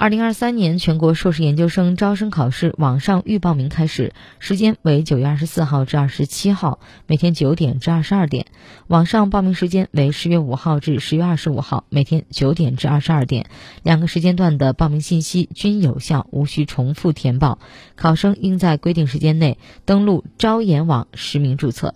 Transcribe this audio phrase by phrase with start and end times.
[0.00, 8.46] 二零二三年全国硕士研究生招生考试网上预报名开始时间为九月二十四号至二十七号每天九点至二十二点。
[8.86, 13.50] 网上报名时间为十月五号至十月二十五号每天九点至二十二点。
[13.82, 17.58] 两个时间段的报名信息均有效无需重复填报。
[17.94, 21.92] 考生应在规定时间内登录招研网实名注册。